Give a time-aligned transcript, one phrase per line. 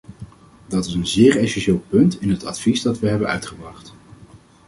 [0.67, 3.93] Dat is een zeer essentieel punt in het advies dat we hebben uitgebracht.